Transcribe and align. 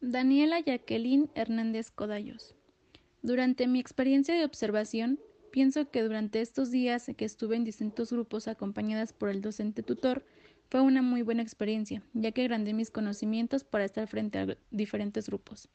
Daniela 0.00 0.60
Jacqueline 0.60 1.28
Hernández 1.34 1.90
Codallos. 1.90 2.54
Durante 3.22 3.66
mi 3.66 3.80
experiencia 3.80 4.32
de 4.32 4.44
observación, 4.44 5.18
pienso 5.50 5.90
que 5.90 6.04
durante 6.04 6.40
estos 6.40 6.70
días 6.70 7.10
que 7.16 7.24
estuve 7.24 7.56
en 7.56 7.64
distintos 7.64 8.12
grupos 8.12 8.46
acompañadas 8.46 9.12
por 9.12 9.28
el 9.28 9.42
docente 9.42 9.82
tutor, 9.82 10.24
fue 10.70 10.82
una 10.82 11.02
muy 11.02 11.22
buena 11.22 11.42
experiencia, 11.42 12.00
ya 12.14 12.30
que 12.30 12.42
agrandé 12.42 12.74
mis 12.74 12.92
conocimientos 12.92 13.64
para 13.64 13.84
estar 13.84 14.06
frente 14.06 14.38
a 14.38 14.56
diferentes 14.70 15.26
grupos. 15.26 15.68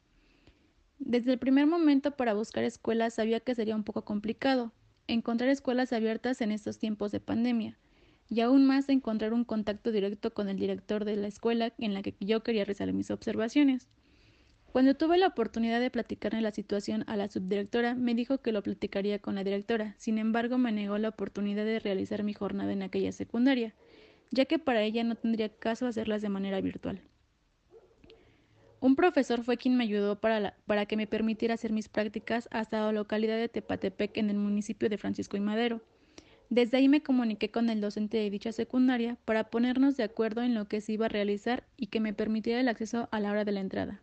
Desde 0.98 1.32
el 1.34 1.38
primer 1.38 1.66
momento 1.66 2.12
para 2.12 2.32
buscar 2.32 2.64
escuelas 2.64 3.12
sabía 3.12 3.40
que 3.40 3.54
sería 3.54 3.76
un 3.76 3.84
poco 3.84 4.06
complicado 4.06 4.72
encontrar 5.06 5.50
escuelas 5.50 5.92
abiertas 5.92 6.40
en 6.40 6.50
estos 6.50 6.78
tiempos 6.78 7.12
de 7.12 7.20
pandemia, 7.20 7.78
y 8.30 8.40
aún 8.40 8.66
más 8.66 8.88
encontrar 8.88 9.34
un 9.34 9.44
contacto 9.44 9.92
directo 9.92 10.32
con 10.32 10.48
el 10.48 10.56
director 10.56 11.04
de 11.04 11.16
la 11.16 11.26
escuela 11.26 11.74
en 11.76 11.92
la 11.92 12.02
que 12.02 12.14
yo 12.20 12.42
quería 12.42 12.64
realizar 12.64 12.90
mis 12.94 13.10
observaciones. 13.10 13.86
Cuando 14.74 14.96
tuve 14.96 15.18
la 15.18 15.28
oportunidad 15.28 15.78
de 15.78 15.88
platicarle 15.88 16.40
la 16.40 16.50
situación 16.50 17.04
a 17.06 17.16
la 17.16 17.28
subdirectora, 17.28 17.94
me 17.94 18.12
dijo 18.12 18.38
que 18.38 18.50
lo 18.50 18.60
platicaría 18.60 19.20
con 19.20 19.36
la 19.36 19.44
directora, 19.44 19.94
sin 19.98 20.18
embargo 20.18 20.58
me 20.58 20.72
negó 20.72 20.98
la 20.98 21.10
oportunidad 21.10 21.64
de 21.64 21.78
realizar 21.78 22.24
mi 22.24 22.32
jornada 22.34 22.72
en 22.72 22.82
aquella 22.82 23.12
secundaria, 23.12 23.72
ya 24.32 24.46
que 24.46 24.58
para 24.58 24.82
ella 24.82 25.04
no 25.04 25.14
tendría 25.14 25.48
caso 25.48 25.86
hacerlas 25.86 26.22
de 26.22 26.28
manera 26.28 26.60
virtual. 26.60 27.00
Un 28.80 28.96
profesor 28.96 29.44
fue 29.44 29.58
quien 29.58 29.76
me 29.76 29.84
ayudó 29.84 30.20
para, 30.20 30.56
para 30.66 30.86
que 30.86 30.96
me 30.96 31.06
permitiera 31.06 31.54
hacer 31.54 31.72
mis 31.72 31.88
prácticas 31.88 32.48
hasta 32.50 32.80
la 32.80 32.90
localidad 32.90 33.36
de 33.36 33.48
Tepatepec 33.48 34.16
en 34.16 34.28
el 34.28 34.38
municipio 34.38 34.88
de 34.88 34.98
Francisco 34.98 35.36
y 35.36 35.40
Madero. 35.40 35.82
Desde 36.50 36.78
ahí 36.78 36.88
me 36.88 37.04
comuniqué 37.04 37.48
con 37.52 37.70
el 37.70 37.80
docente 37.80 38.16
de 38.16 38.28
dicha 38.28 38.50
secundaria 38.50 39.18
para 39.24 39.50
ponernos 39.50 39.96
de 39.96 40.02
acuerdo 40.02 40.42
en 40.42 40.52
lo 40.52 40.66
que 40.66 40.80
se 40.80 40.94
iba 40.94 41.06
a 41.06 41.10
realizar 41.10 41.62
y 41.76 41.86
que 41.86 42.00
me 42.00 42.12
permitiera 42.12 42.58
el 42.58 42.66
acceso 42.66 43.08
a 43.12 43.20
la 43.20 43.30
hora 43.30 43.44
de 43.44 43.52
la 43.52 43.60
entrada. 43.60 44.02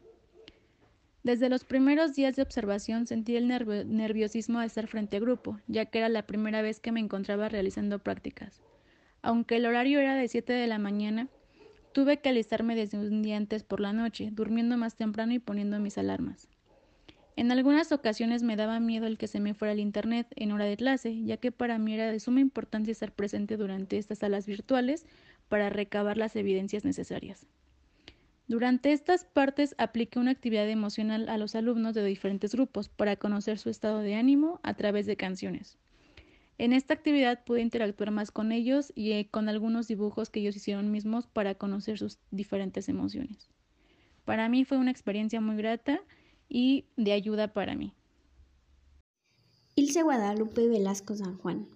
Desde 1.23 1.49
los 1.49 1.65
primeros 1.65 2.15
días 2.15 2.35
de 2.35 2.41
observación 2.41 3.05
sentí 3.05 3.35
el 3.35 3.47
nerviosismo 3.47 4.59
de 4.59 4.65
estar 4.65 4.87
frente 4.87 5.17
a 5.17 5.19
grupo, 5.19 5.59
ya 5.67 5.85
que 5.85 5.99
era 5.99 6.09
la 6.09 6.25
primera 6.25 6.63
vez 6.63 6.79
que 6.79 6.91
me 6.91 6.99
encontraba 6.99 7.47
realizando 7.47 7.99
prácticas. 7.99 8.59
Aunque 9.21 9.57
el 9.57 9.67
horario 9.67 9.99
era 9.99 10.15
de 10.15 10.27
7 10.27 10.51
de 10.51 10.65
la 10.65 10.79
mañana, 10.79 11.27
tuve 11.91 12.21
que 12.21 12.29
alistarme 12.29 12.75
desde 12.75 12.97
un 12.97 13.21
día 13.21 13.37
antes 13.37 13.63
por 13.63 13.81
la 13.81 13.93
noche, 13.93 14.29
durmiendo 14.31 14.77
más 14.77 14.95
temprano 14.95 15.33
y 15.33 15.39
poniendo 15.39 15.79
mis 15.79 15.99
alarmas. 15.99 16.49
En 17.35 17.51
algunas 17.51 17.91
ocasiones 17.91 18.41
me 18.41 18.55
daba 18.55 18.79
miedo 18.79 19.05
el 19.05 19.19
que 19.19 19.27
se 19.27 19.39
me 19.39 19.53
fuera 19.53 19.73
el 19.73 19.79
Internet 19.79 20.27
en 20.35 20.51
hora 20.51 20.65
de 20.65 20.75
clase, 20.75 21.23
ya 21.23 21.37
que 21.37 21.51
para 21.51 21.77
mí 21.77 21.93
era 21.93 22.11
de 22.11 22.19
suma 22.19 22.39
importancia 22.39 22.91
estar 22.91 23.11
presente 23.11 23.57
durante 23.57 23.97
estas 23.97 24.19
salas 24.19 24.47
virtuales 24.47 25.05
para 25.49 25.69
recabar 25.69 26.17
las 26.17 26.35
evidencias 26.35 26.83
necesarias. 26.83 27.45
Durante 28.51 28.91
estas 28.91 29.23
partes 29.23 29.75
apliqué 29.77 30.19
una 30.19 30.31
actividad 30.31 30.69
emocional 30.69 31.29
a 31.29 31.37
los 31.37 31.55
alumnos 31.55 31.93
de 31.93 32.03
diferentes 32.03 32.51
grupos 32.51 32.89
para 32.89 33.15
conocer 33.15 33.57
su 33.57 33.69
estado 33.69 33.99
de 33.99 34.15
ánimo 34.15 34.59
a 34.61 34.73
través 34.73 35.05
de 35.05 35.15
canciones. 35.15 35.77
En 36.57 36.73
esta 36.73 36.93
actividad 36.93 37.45
pude 37.45 37.61
interactuar 37.61 38.11
más 38.11 38.29
con 38.29 38.51
ellos 38.51 38.91
y 38.93 39.13
eh, 39.13 39.29
con 39.31 39.47
algunos 39.47 39.87
dibujos 39.87 40.29
que 40.29 40.41
ellos 40.41 40.57
hicieron 40.57 40.91
mismos 40.91 41.27
para 41.27 41.55
conocer 41.55 41.97
sus 41.97 42.17
diferentes 42.29 42.89
emociones. 42.89 43.47
Para 44.25 44.49
mí 44.49 44.65
fue 44.65 44.77
una 44.77 44.91
experiencia 44.91 45.39
muy 45.39 45.55
grata 45.55 46.01
y 46.49 46.87
de 46.97 47.13
ayuda 47.13 47.53
para 47.53 47.73
mí. 47.75 47.93
Ilse 49.75 50.03
Guadalupe 50.03 50.67
Velasco 50.67 51.15
San 51.15 51.37
Juan. 51.37 51.69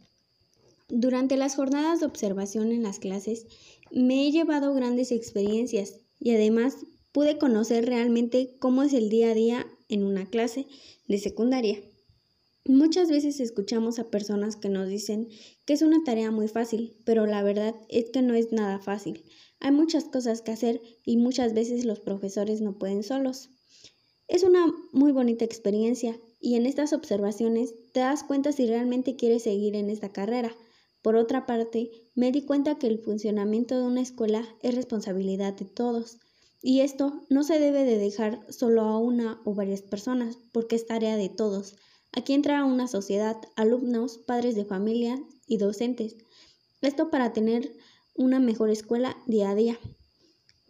Durante 0.89 1.37
las 1.37 1.55
jornadas 1.55 2.01
de 2.01 2.07
observación 2.07 2.73
en 2.73 2.83
las 2.83 2.99
clases 2.99 3.47
me 3.91 4.27
he 4.27 4.31
llevado 4.31 4.73
grandes 4.73 5.13
experiencias 5.13 6.01
y 6.19 6.31
además 6.31 6.77
pude 7.11 7.37
conocer 7.37 7.85
realmente 7.85 8.55
cómo 8.59 8.83
es 8.83 8.93
el 8.93 9.09
día 9.09 9.31
a 9.31 9.33
día 9.33 9.65
en 9.89 10.03
una 10.03 10.29
clase 10.29 10.67
de 11.07 11.19
secundaria. 11.19 11.79
Muchas 12.67 13.09
veces 13.09 13.39
escuchamos 13.39 13.99
a 13.99 14.09
personas 14.09 14.55
que 14.55 14.69
nos 14.69 14.89
dicen 14.89 15.29
que 15.65 15.73
es 15.73 15.83
una 15.83 16.03
tarea 16.03 16.31
muy 16.31 16.47
fácil, 16.47 16.97
pero 17.05 17.27
la 17.27 17.43
verdad 17.43 17.75
es 17.89 18.09
que 18.09 18.23
no 18.23 18.33
es 18.33 18.51
nada 18.51 18.79
fácil. 18.79 19.23
Hay 19.59 19.71
muchas 19.71 20.05
cosas 20.05 20.41
que 20.41 20.51
hacer 20.51 20.81
y 21.05 21.17
muchas 21.17 21.53
veces 21.53 21.85
los 21.85 21.99
profesores 21.99 22.61
no 22.61 22.77
pueden 22.77 23.03
solos. 23.03 23.49
Es 24.27 24.43
una 24.43 24.65
muy 24.91 25.11
bonita 25.11 25.45
experiencia 25.45 26.19
y 26.39 26.55
en 26.55 26.65
estas 26.65 26.93
observaciones 26.93 27.75
te 27.93 27.99
das 27.99 28.23
cuenta 28.23 28.51
si 28.51 28.65
realmente 28.65 29.15
quieres 29.15 29.43
seguir 29.43 29.75
en 29.75 29.91
esta 29.91 30.11
carrera. 30.11 30.55
Por 31.05 31.17
otra 31.17 31.45
parte, 31.45 31.91
me 32.15 32.31
di 32.31 32.41
cuenta 32.41 32.79
que 32.79 32.87
el 32.87 32.97
funcionamiento 32.97 33.77
de 33.77 33.83
una 33.83 34.01
escuela 34.01 34.43
es 34.63 34.73
responsabilidad 34.73 35.53
de 35.53 35.65
todos. 35.65 36.17
Y 36.63 36.79
esto 36.81 37.21
no 37.29 37.43
se 37.43 37.59
debe 37.59 37.83
de 37.83 37.99
dejar 37.99 38.43
solo 38.49 38.81
a 38.81 38.97
una 38.97 39.39
o 39.45 39.53
varias 39.53 39.83
personas, 39.83 40.39
porque 40.51 40.75
es 40.75 40.87
tarea 40.87 41.15
de 41.15 41.29
todos. 41.29 41.75
Aquí 42.11 42.33
entra 42.33 42.65
una 42.65 42.87
sociedad, 42.87 43.37
alumnos, 43.55 44.17
padres 44.17 44.55
de 44.55 44.65
familia 44.65 45.21
y 45.45 45.57
docentes. 45.57 46.15
Esto 46.81 47.11
para 47.11 47.33
tener 47.33 47.71
una 48.15 48.39
mejor 48.39 48.71
escuela 48.71 49.15
día 49.27 49.51
a 49.51 49.55
día. 49.55 49.77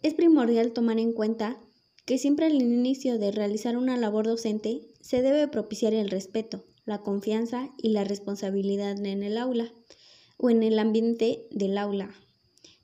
Es 0.01 0.15
primordial 0.15 0.73
tomar 0.73 0.99
en 0.99 1.13
cuenta 1.13 1.61
que 2.03 2.17
siempre 2.17 2.47
al 2.47 2.55
inicio 2.55 3.19
de 3.19 3.31
realizar 3.31 3.77
una 3.77 3.95
labor 3.95 4.27
docente 4.27 4.81
se 4.99 5.21
debe 5.21 5.47
propiciar 5.47 5.93
el 5.93 6.09
respeto, 6.09 6.65
la 6.83 7.03
confianza 7.03 7.73
y 7.77 7.91
la 7.93 8.03
responsabilidad 8.03 8.99
en 9.05 9.23
el 9.23 9.37
aula 9.37 9.71
o 10.37 10.49
en 10.49 10.63
el 10.63 10.79
ambiente 10.79 11.47
del 11.51 11.77
aula. 11.77 12.13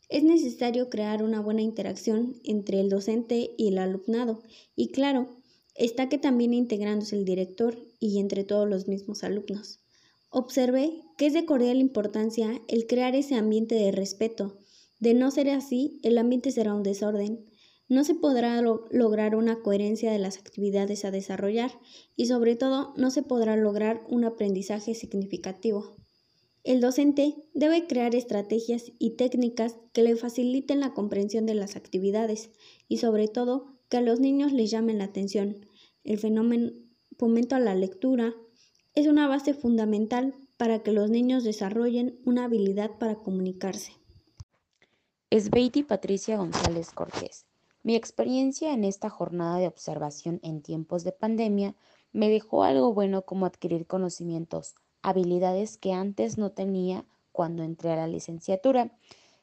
Es 0.10 0.24
necesario 0.24 0.90
crear 0.90 1.24
una 1.24 1.40
buena 1.40 1.62
interacción 1.62 2.36
entre 2.44 2.82
el 2.82 2.90
docente 2.90 3.52
y 3.58 3.70
el 3.70 3.78
alumnado 3.78 4.42
y 4.76 4.92
claro, 4.92 5.38
está 5.76 6.10
que 6.10 6.18
también 6.18 6.54
integrándose 6.54 7.16
el 7.16 7.26
director 7.26 7.78
y 8.00 8.20
entre 8.20 8.44
todos 8.44 8.68
los 8.68 8.88
mismos 8.88 9.24
alumnos. 9.24 9.80
Observe 10.30 11.02
que 11.18 11.28
es 11.28 11.34
de 11.34 11.46
cordial 11.46 11.78
importancia 11.78 12.62
el 12.68 12.88
crear 12.88 13.16
ese 13.16 13.36
ambiente 13.36 13.76
de 13.76 13.92
respeto. 13.92 14.58
De 15.00 15.14
no 15.14 15.32
ser 15.32 15.50
así, 15.50 16.00
el 16.04 16.18
ambiente 16.18 16.52
será 16.52 16.74
un 16.74 16.84
desorden. 16.84 17.46
No 17.90 18.04
se 18.06 18.16
podrá 18.16 18.62
lograr 18.62 19.36
una 19.36 19.62
coherencia 19.62 20.12
de 20.12 20.20
las 20.20 20.38
actividades 20.38 21.04
a 21.04 21.12
desarrollar 21.12 21.72
y 22.16 22.28
sobre 22.28 22.56
todo 22.56 22.94
no 22.96 23.12
se 23.12 23.24
podrá 23.24 23.58
lograr 23.58 24.04
un 24.08 24.24
aprendizaje 24.24 24.94
significativo. 24.94 25.98
El 26.64 26.80
docente 26.80 27.36
debe 27.56 27.88
crear 27.88 28.14
estrategias 28.14 28.92
y 29.00 29.12
técnicas 29.12 29.78
que 29.94 30.04
le 30.04 30.16
faciliten 30.16 30.80
la 30.80 30.94
comprensión 30.94 31.48
de 31.48 31.56
las 31.56 31.76
actividades 31.76 32.52
y 32.88 32.98
sobre 32.98 33.28
todo 33.28 33.74
que 33.90 33.98
a 33.98 34.02
los 34.02 34.20
niños 34.20 34.54
les 34.54 34.70
llamen 34.70 35.00
la 35.00 35.06
atención. 35.06 35.66
El 36.04 36.20
fenómeno 36.20 36.72
fomento 37.18 37.56
a 37.56 37.60
la 37.60 37.74
lectura 37.74 38.34
es 38.94 39.08
una 39.08 39.28
base 39.28 39.56
fundamental 39.56 40.36
para 40.58 40.84
que 40.84 40.92
los 40.92 41.10
niños 41.10 41.44
desarrollen 41.44 42.20
una 42.26 42.46
habilidad 42.46 42.92
para 43.00 43.16
comunicarse. 43.16 43.94
Es 45.32 45.50
Betty 45.50 45.82
Patricia 45.82 46.38
González 46.38 46.92
Cortés. 46.92 47.48
Mi 47.82 47.96
experiencia 47.96 48.74
en 48.74 48.84
esta 48.84 49.10
jornada 49.10 49.58
de 49.58 49.68
observación 49.68 50.40
en 50.44 50.62
tiempos 50.62 51.04
de 51.04 51.12
pandemia 51.12 51.74
me 52.12 52.30
dejó 52.30 52.64
algo 52.64 52.94
bueno 52.94 53.24
como 53.24 53.48
adquirir 53.48 53.88
conocimientos 53.88 54.76
habilidades 55.02 55.78
que 55.78 55.94
antes 55.94 56.38
no 56.38 56.52
tenía 56.52 57.06
cuando 57.32 57.64
entré 57.64 57.92
a 57.92 57.96
la 57.96 58.08
licenciatura. 58.08 58.92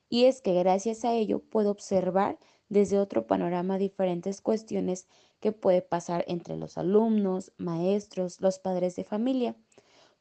Y 0.09 0.25
es 0.25 0.41
que 0.41 0.55
gracias 0.55 1.05
a 1.05 1.13
ello 1.13 1.41
puedo 1.41 1.71
observar 1.71 2.39
desde 2.69 2.99
otro 2.99 3.27
panorama 3.27 3.79
diferentes 3.79 4.41
cuestiones 4.41 5.07
que 5.41 5.53
puede 5.53 5.83
pasar 5.83 6.25
entre 6.29 6.57
los 6.57 6.79
alumnos, 6.79 7.53
maestros, 7.57 8.41
los 8.41 8.59
padres 8.59 8.97
de 8.97 9.05
familia. 9.05 9.57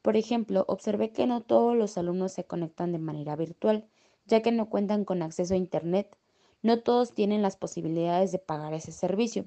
Por 0.02 0.16
ejemplo, 0.16 0.64
observé 0.68 1.12
que 1.12 1.28
no 1.28 1.42
todos 1.42 1.76
los 1.76 1.98
alumnos 1.98 2.32
se 2.32 2.46
conectan 2.46 2.92
de 2.92 3.00
manera 3.00 3.36
virtual, 3.36 3.88
ya 4.26 4.42
que 4.42 4.52
no 4.52 4.70
cuentan 4.70 5.06
con 5.06 5.22
acceso 5.22 5.54
a 5.54 5.58
Internet. 5.58 6.16
No 6.62 6.80
todos 6.82 7.14
tienen 7.14 7.42
las 7.42 7.58
posibilidades 7.58 8.32
de 8.32 8.40
pagar 8.40 8.74
ese 8.74 8.92
servicio. 8.92 9.46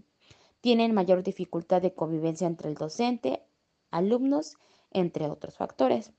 Tienen 0.61 0.93
mayor 0.93 1.23
dificultad 1.23 1.81
de 1.81 1.95
convivencia 1.95 2.47
entre 2.47 2.69
el 2.69 2.75
docente, 2.75 3.43
alumnos 3.91 4.57
entre 4.91 5.29
otros 5.29 5.57
factores. 5.57 6.13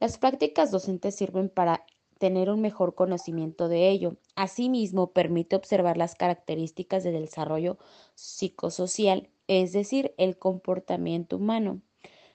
Las 0.00 0.18
prácticas 0.18 0.70
docentes 0.70 1.14
sirven 1.14 1.48
para 1.48 1.84
tener 2.18 2.50
un 2.50 2.60
mejor 2.60 2.94
conocimiento 2.94 3.68
de 3.68 3.88
ello. 3.88 4.16
Asimismo, 4.34 5.12
permite 5.12 5.56
observar 5.56 5.96
las 5.96 6.14
características 6.14 7.04
del 7.04 7.22
desarrollo 7.22 7.78
psicosocial, 8.14 9.30
es 9.46 9.72
decir, 9.72 10.14
el 10.18 10.36
comportamiento 10.38 11.36
humano, 11.36 11.80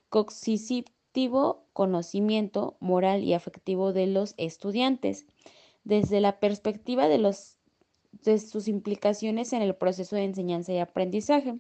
cognitivo, 0.10 1.66
conocimiento 1.74 2.78
moral 2.80 3.24
y 3.24 3.34
afectivo 3.34 3.94
de 3.94 4.08
los 4.08 4.34
estudiantes, 4.38 5.26
desde 5.84 6.22
la 6.22 6.40
perspectiva 6.40 7.08
de, 7.08 7.18
los, 7.18 7.58
de 8.12 8.40
sus 8.40 8.68
implicaciones 8.68 9.54
en 9.54 9.62
el 9.62 9.76
proceso 9.76 10.16
de 10.16 10.24
enseñanza 10.24 10.72
y 10.74 10.80
aprendizaje. 10.80 11.60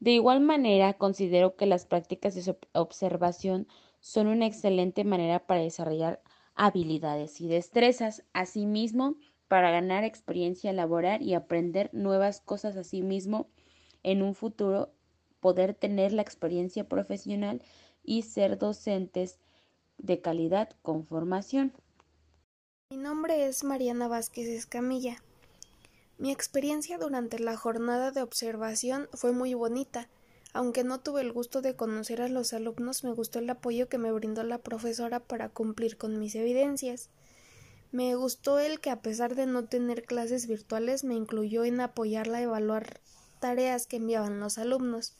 De 0.00 0.12
igual 0.12 0.40
manera, 0.40 0.94
considero 0.94 1.56
que 1.56 1.66
las 1.66 1.84
prácticas 1.84 2.34
de 2.34 2.56
observación 2.72 3.68
son 4.00 4.28
una 4.28 4.46
excelente 4.46 5.04
manera 5.04 5.46
para 5.46 5.60
desarrollar 5.60 6.22
habilidades 6.54 7.40
y 7.40 7.48
destrezas, 7.48 8.24
asimismo 8.32 9.16
para 9.46 9.70
ganar 9.70 10.04
experiencia 10.04 10.72
laboral 10.72 11.22
y 11.22 11.34
aprender 11.34 11.90
nuevas 11.92 12.40
cosas 12.40 12.76
asimismo 12.76 13.50
en 14.02 14.22
un 14.22 14.34
futuro 14.34 14.90
poder 15.40 15.74
tener 15.74 16.12
la 16.12 16.22
experiencia 16.22 16.88
profesional 16.88 17.62
y 18.02 18.22
ser 18.22 18.58
docentes 18.58 19.38
de 19.98 20.20
calidad 20.20 20.70
con 20.82 21.04
formación. 21.04 21.72
Mi 22.90 22.96
nombre 22.96 23.46
es 23.46 23.64
Mariana 23.64 24.08
Vázquez 24.08 24.48
Escamilla. 24.48 25.22
Mi 26.20 26.30
experiencia 26.30 26.98
durante 26.98 27.38
la 27.38 27.56
jornada 27.56 28.10
de 28.10 28.20
observación 28.20 29.08
fue 29.14 29.32
muy 29.32 29.54
bonita. 29.54 30.10
Aunque 30.52 30.84
no 30.84 31.00
tuve 31.00 31.22
el 31.22 31.32
gusto 31.32 31.62
de 31.62 31.76
conocer 31.76 32.20
a 32.20 32.28
los 32.28 32.52
alumnos, 32.52 33.04
me 33.04 33.14
gustó 33.14 33.38
el 33.38 33.48
apoyo 33.48 33.88
que 33.88 33.96
me 33.96 34.12
brindó 34.12 34.44
la 34.44 34.58
profesora 34.58 35.20
para 35.20 35.48
cumplir 35.48 35.96
con 35.96 36.18
mis 36.18 36.34
evidencias. 36.34 37.08
Me 37.90 38.14
gustó 38.16 38.58
el 38.58 38.80
que 38.80 38.90
a 38.90 39.00
pesar 39.00 39.34
de 39.34 39.46
no 39.46 39.64
tener 39.64 40.04
clases 40.04 40.46
virtuales 40.46 41.04
me 41.04 41.14
incluyó 41.14 41.64
en 41.64 41.80
apoyarla 41.80 42.36
a 42.36 42.42
evaluar 42.42 43.00
tareas 43.40 43.86
que 43.86 43.96
enviaban 43.96 44.40
los 44.40 44.58
alumnos. 44.58 45.14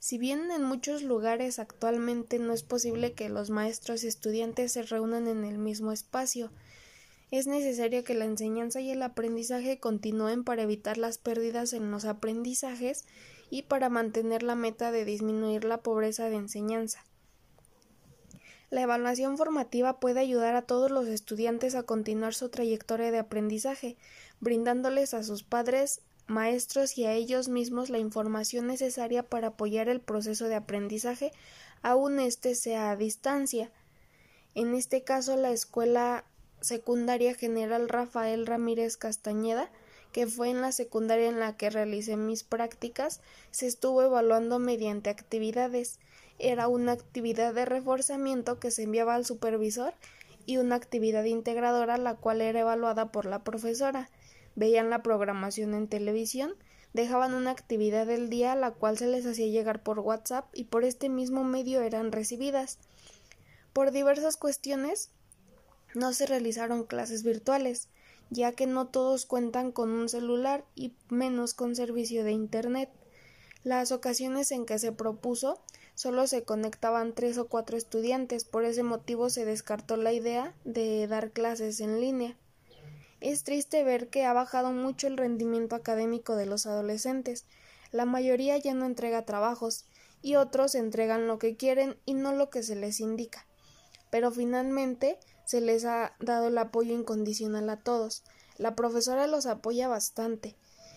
Si 0.00 0.18
bien 0.18 0.50
en 0.50 0.64
muchos 0.64 1.04
lugares 1.04 1.60
actualmente 1.60 2.40
no 2.40 2.52
es 2.52 2.64
posible 2.64 3.12
que 3.12 3.28
los 3.28 3.50
maestros 3.50 4.02
y 4.02 4.08
estudiantes 4.08 4.72
se 4.72 4.82
reúnan 4.82 5.28
en 5.28 5.44
el 5.44 5.58
mismo 5.58 5.92
espacio, 5.92 6.50
es 7.30 7.46
necesario 7.46 8.04
que 8.04 8.14
la 8.14 8.24
enseñanza 8.24 8.80
y 8.80 8.90
el 8.90 9.02
aprendizaje 9.02 9.80
continúen 9.80 10.44
para 10.44 10.62
evitar 10.62 10.96
las 10.96 11.18
pérdidas 11.18 11.72
en 11.72 11.90
los 11.90 12.04
aprendizajes 12.04 13.04
y 13.50 13.62
para 13.62 13.88
mantener 13.88 14.42
la 14.42 14.54
meta 14.54 14.92
de 14.92 15.04
disminuir 15.04 15.64
la 15.64 15.78
pobreza 15.78 16.28
de 16.28 16.36
enseñanza. 16.36 17.04
La 18.70 18.82
evaluación 18.82 19.36
formativa 19.38 20.00
puede 20.00 20.20
ayudar 20.20 20.56
a 20.56 20.62
todos 20.62 20.90
los 20.90 21.06
estudiantes 21.06 21.74
a 21.74 21.84
continuar 21.84 22.34
su 22.34 22.48
trayectoria 22.48 23.10
de 23.10 23.18
aprendizaje, 23.18 23.96
brindándoles 24.40 25.14
a 25.14 25.22
sus 25.22 25.44
padres, 25.44 26.00
maestros 26.26 26.98
y 26.98 27.04
a 27.06 27.12
ellos 27.12 27.48
mismos 27.48 27.90
la 27.90 27.98
información 27.98 28.66
necesaria 28.66 29.22
para 29.22 29.48
apoyar 29.48 29.88
el 29.88 30.00
proceso 30.00 30.46
de 30.46 30.56
aprendizaje, 30.56 31.32
aun 31.82 32.18
este 32.18 32.54
sea 32.56 32.90
a 32.90 32.96
distancia. 32.96 33.70
En 34.54 34.74
este 34.74 35.04
caso, 35.04 35.36
la 35.36 35.52
escuela 35.52 36.24
secundaria 36.60 37.34
general 37.34 37.88
Rafael 37.88 38.46
Ramírez 38.46 38.96
Castañeda, 38.96 39.70
que 40.12 40.26
fue 40.26 40.50
en 40.50 40.62
la 40.62 40.72
secundaria 40.72 41.28
en 41.28 41.40
la 41.40 41.56
que 41.56 41.70
realicé 41.70 42.16
mis 42.16 42.42
prácticas, 42.42 43.20
se 43.50 43.66
estuvo 43.66 44.02
evaluando 44.02 44.58
mediante 44.58 45.10
actividades. 45.10 45.98
Era 46.38 46.68
una 46.68 46.92
actividad 46.92 47.54
de 47.54 47.64
reforzamiento 47.64 48.58
que 48.58 48.70
se 48.70 48.84
enviaba 48.84 49.14
al 49.14 49.26
supervisor 49.26 49.94
y 50.46 50.58
una 50.58 50.76
actividad 50.76 51.24
integradora 51.24 51.98
la 51.98 52.14
cual 52.14 52.40
era 52.40 52.60
evaluada 52.60 53.12
por 53.12 53.26
la 53.26 53.44
profesora. 53.44 54.10
Veían 54.54 54.88
la 54.88 55.02
programación 55.02 55.74
en 55.74 55.88
televisión, 55.88 56.54
dejaban 56.94 57.34
una 57.34 57.50
actividad 57.50 58.06
del 58.06 58.30
día 58.30 58.54
la 58.54 58.70
cual 58.70 58.96
se 58.96 59.06
les 59.06 59.26
hacía 59.26 59.48
llegar 59.48 59.82
por 59.82 59.98
WhatsApp 59.98 60.46
y 60.54 60.64
por 60.64 60.84
este 60.84 61.08
mismo 61.08 61.44
medio 61.44 61.82
eran 61.82 62.12
recibidas. 62.12 62.78
Por 63.72 63.90
diversas 63.90 64.38
cuestiones 64.38 65.10
no 65.96 66.12
se 66.12 66.26
realizaron 66.26 66.84
clases 66.84 67.22
virtuales, 67.22 67.88
ya 68.28 68.52
que 68.52 68.66
no 68.66 68.86
todos 68.86 69.24
cuentan 69.24 69.72
con 69.72 69.88
un 69.88 70.10
celular 70.10 70.62
y 70.74 70.92
menos 71.08 71.54
con 71.54 71.74
servicio 71.74 72.22
de 72.22 72.32
Internet. 72.32 72.90
Las 73.64 73.92
ocasiones 73.92 74.52
en 74.52 74.66
que 74.66 74.78
se 74.78 74.92
propuso 74.92 75.58
solo 75.94 76.26
se 76.26 76.42
conectaban 76.42 77.14
tres 77.14 77.38
o 77.38 77.48
cuatro 77.48 77.78
estudiantes, 77.78 78.44
por 78.44 78.66
ese 78.66 78.82
motivo 78.82 79.30
se 79.30 79.46
descartó 79.46 79.96
la 79.96 80.12
idea 80.12 80.54
de 80.64 81.06
dar 81.06 81.30
clases 81.30 81.80
en 81.80 81.98
línea. 81.98 82.36
Es 83.22 83.42
triste 83.42 83.82
ver 83.82 84.08
que 84.08 84.26
ha 84.26 84.34
bajado 84.34 84.72
mucho 84.72 85.06
el 85.06 85.16
rendimiento 85.16 85.76
académico 85.76 86.36
de 86.36 86.44
los 86.44 86.66
adolescentes. 86.66 87.46
La 87.90 88.04
mayoría 88.04 88.58
ya 88.58 88.74
no 88.74 88.84
entrega 88.84 89.24
trabajos 89.24 89.86
y 90.20 90.34
otros 90.34 90.74
entregan 90.74 91.26
lo 91.26 91.38
que 91.38 91.56
quieren 91.56 91.96
y 92.04 92.12
no 92.12 92.34
lo 92.34 92.50
que 92.50 92.62
se 92.62 92.76
les 92.76 93.00
indica. 93.00 93.46
Pero 94.10 94.30
finalmente 94.30 95.18
se 95.46 95.60
les 95.60 95.84
ha 95.84 96.14
dado 96.20 96.48
el 96.48 96.58
apoyo 96.58 96.94
incondicional 96.94 97.70
a 97.70 97.78
todos. 97.78 98.24
La 98.58 98.74
profesora 98.74 99.26
los 99.26 99.46
apoya 99.46 99.88
bastante. 99.88 100.56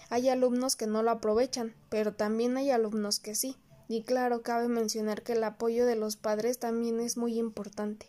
Hay 0.10 0.28
alumnos 0.28 0.76
que 0.76 0.88
no 0.88 1.04
lo 1.04 1.12
aprovechan, 1.12 1.76
pero 1.90 2.14
también 2.14 2.58
hay 2.58 2.72
alumnos 2.72 3.20
que 3.20 3.36
sí. 3.36 3.56
Y 3.88 4.02
claro, 4.02 4.42
cabe 4.42 4.68
mencionar 4.68 5.22
que 5.22 5.34
el 5.34 5.44
apoyo 5.44 5.86
de 5.86 5.96
los 5.96 6.16
padres 6.16 6.58
también 6.60 7.00
es 7.00 7.16
muy 7.16 7.38
importante. 7.38 8.08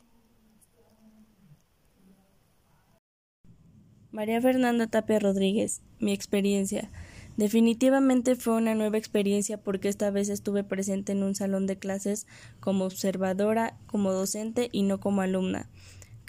María 4.10 4.40
Fernanda 4.40 4.86
Tapia 4.88 5.18
Rodríguez, 5.18 5.82
mi 6.00 6.12
experiencia. 6.12 6.90
Definitivamente 7.36 8.34
fue 8.34 8.54
una 8.56 8.74
nueva 8.74 8.98
experiencia 8.98 9.58
porque 9.62 9.88
esta 9.88 10.10
vez 10.10 10.28
estuve 10.28 10.64
presente 10.64 11.12
en 11.12 11.22
un 11.22 11.34
salón 11.34 11.66
de 11.66 11.78
clases 11.78 12.26
como 12.60 12.84
observadora, 12.84 13.78
como 13.86 14.12
docente 14.12 14.68
y 14.72 14.82
no 14.82 15.00
como 15.00 15.22
alumna. 15.22 15.68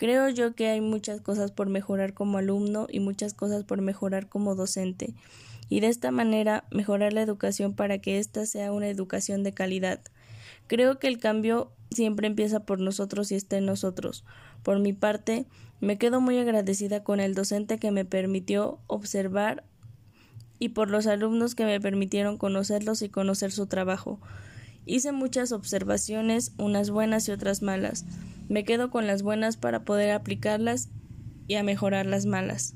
Creo 0.02 0.30
yo 0.30 0.56
que 0.56 0.68
hay 0.68 0.82
muchas 0.82 1.22
cosas 1.22 1.52
por 1.52 1.70
mejorar 1.70 2.16
como 2.16 2.40
alumno 2.40 2.88
y 2.90 3.00
muchas 3.00 3.36
cosas 3.36 3.66
por 3.66 3.84
mejorar 3.84 4.30
como 4.30 4.56
docente, 4.56 5.14
y 5.70 5.80
de 5.80 5.90
esta 5.90 6.10
manera 6.10 6.64
mejorar 6.72 7.14
la 7.14 7.22
educación 7.22 7.76
para 7.76 8.00
que 8.00 8.18
ésta 8.18 8.48
sea 8.48 8.72
una 8.72 8.88
educación 8.88 9.44
de 9.44 9.54
calidad. 9.54 10.02
Creo 10.66 10.98
que 10.98 11.08
el 11.08 11.20
cambio 11.20 11.72
siempre 11.92 12.26
empieza 12.26 12.62
por 12.62 12.80
nosotros 12.80 13.32
y 13.32 13.36
está 13.36 13.60
en 13.60 13.68
nosotros. 13.68 14.26
Por 14.64 14.80
mi 14.80 14.92
parte, 14.92 15.46
me 15.82 16.00
quedo 16.00 16.20
muy 16.20 16.40
agradecida 16.40 17.04
con 17.04 17.20
el 17.20 17.36
docente 17.36 17.78
que 17.78 17.92
me 17.92 18.04
permitió 18.04 18.80
observar 18.88 19.66
y 20.58 20.70
por 20.70 20.90
los 20.90 21.06
alumnos 21.06 21.54
que 21.54 21.66
me 21.66 21.80
permitieron 21.80 22.40
conocerlos 22.40 23.04
y 23.04 23.10
conocer 23.10 23.52
su 23.52 23.68
trabajo. 23.68 24.20
Hice 24.88 25.12
muchas 25.12 25.52
observaciones, 25.52 26.54
unas 26.58 26.90
buenas 26.90 27.28
y 27.28 27.32
otras 27.34 27.62
malas. 27.62 28.04
Me 28.52 28.66
quedo 28.66 28.90
con 28.90 29.08
las 29.08 29.24
buenas 29.24 29.56
para 29.56 29.86
poder 29.86 30.12
aplicarlas 30.12 30.90
y 31.48 31.56
a 31.56 31.64
mejorar 31.64 32.06
las 32.06 32.26
malas. 32.26 32.76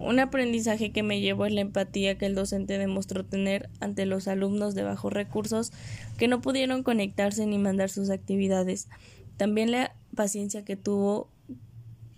Un 0.00 0.18
aprendizaje 0.18 0.90
que 0.90 1.04
me 1.04 1.20
llevó 1.20 1.46
es 1.46 1.52
la 1.52 1.60
empatía 1.60 2.18
que 2.18 2.26
el 2.26 2.34
docente 2.34 2.76
demostró 2.76 3.24
tener 3.24 3.70
ante 3.78 4.04
los 4.04 4.26
alumnos 4.26 4.74
de 4.74 4.82
bajos 4.82 5.12
recursos 5.12 5.70
que 6.18 6.26
no 6.26 6.40
pudieron 6.40 6.82
conectarse 6.82 7.46
ni 7.46 7.56
mandar 7.56 7.88
sus 7.88 8.10
actividades. 8.10 8.88
También 9.36 9.70
la 9.70 9.94
paciencia 10.16 10.64
que 10.64 10.74
tuvo 10.74 11.30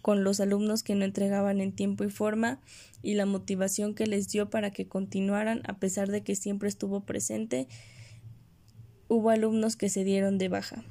con 0.00 0.24
los 0.24 0.40
alumnos 0.40 0.82
que 0.82 0.94
no 0.94 1.04
entregaban 1.04 1.60
en 1.60 1.72
tiempo 1.72 2.04
y 2.04 2.08
forma 2.08 2.58
y 3.02 3.12
la 3.16 3.26
motivación 3.26 3.94
que 3.94 4.06
les 4.06 4.30
dio 4.30 4.48
para 4.48 4.70
que 4.70 4.88
continuaran 4.88 5.60
a 5.66 5.76
pesar 5.76 6.10
de 6.10 6.22
que 6.22 6.36
siempre 6.36 6.70
estuvo 6.70 7.00
presente. 7.00 7.68
Hubo 9.08 9.28
alumnos 9.28 9.76
que 9.76 9.90
se 9.90 10.04
dieron 10.04 10.38
de 10.38 10.48
baja. 10.48 10.82